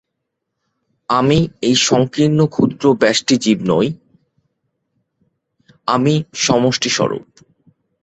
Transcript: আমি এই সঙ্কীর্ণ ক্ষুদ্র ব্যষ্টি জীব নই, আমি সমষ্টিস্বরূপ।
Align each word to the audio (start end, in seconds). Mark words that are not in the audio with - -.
আমি 1.09 1.39
এই 1.61 1.75
সঙ্কীর্ণ 1.87 2.39
ক্ষুদ্র 2.47 2.83
ব্যষ্টি 3.01 3.35
জীব 3.43 3.59
নই, 3.71 3.87
আমি 5.87 6.13
সমষ্টিস্বরূপ। 6.37 7.25